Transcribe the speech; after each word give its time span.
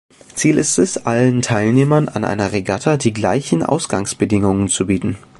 Ziel 0.33 0.57
ist 0.57 0.79
es, 0.79 1.05
allen 1.05 1.43
Teilnehmern 1.43 2.09
an 2.09 2.25
einer 2.25 2.53
Regatta 2.53 2.97
die 2.97 3.13
gleichen 3.13 3.61
Ausgangsbedingungen 3.61 4.67
zu 4.67 4.87
bieten. 4.87 5.15